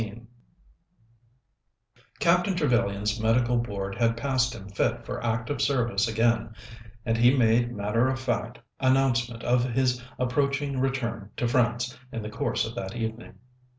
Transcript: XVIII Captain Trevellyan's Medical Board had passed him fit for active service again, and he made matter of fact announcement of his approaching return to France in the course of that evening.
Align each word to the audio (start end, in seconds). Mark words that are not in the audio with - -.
XVIII 0.01 0.21
Captain 2.17 2.55
Trevellyan's 2.55 3.19
Medical 3.21 3.57
Board 3.57 3.93
had 3.99 4.17
passed 4.17 4.55
him 4.55 4.67
fit 4.67 5.05
for 5.05 5.23
active 5.23 5.61
service 5.61 6.07
again, 6.07 6.55
and 7.05 7.19
he 7.19 7.37
made 7.37 7.71
matter 7.71 8.07
of 8.07 8.19
fact 8.19 8.57
announcement 8.79 9.43
of 9.43 9.63
his 9.63 10.01
approaching 10.17 10.79
return 10.79 11.29
to 11.37 11.47
France 11.47 11.95
in 12.11 12.23
the 12.23 12.31
course 12.31 12.65
of 12.65 12.73
that 12.73 12.95
evening. 12.95 13.35